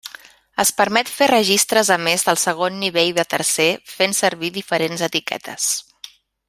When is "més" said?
2.07-2.25